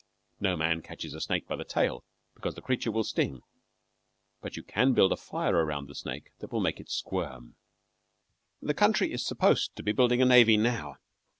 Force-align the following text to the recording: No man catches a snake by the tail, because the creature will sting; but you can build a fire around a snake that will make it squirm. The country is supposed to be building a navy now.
No 0.39 0.57
man 0.57 0.81
catches 0.81 1.13
a 1.13 1.21
snake 1.21 1.47
by 1.47 1.55
the 1.55 1.63
tail, 1.63 2.03
because 2.33 2.55
the 2.55 2.61
creature 2.63 2.89
will 2.89 3.03
sting; 3.03 3.43
but 4.41 4.57
you 4.57 4.63
can 4.63 4.93
build 4.95 5.11
a 5.11 5.15
fire 5.15 5.55
around 5.55 5.91
a 5.91 5.93
snake 5.93 6.31
that 6.39 6.51
will 6.51 6.59
make 6.59 6.79
it 6.79 6.89
squirm. 6.89 7.55
The 8.63 8.73
country 8.73 9.11
is 9.11 9.23
supposed 9.23 9.75
to 9.75 9.83
be 9.83 9.91
building 9.91 10.19
a 10.19 10.25
navy 10.25 10.57
now. 10.57 10.95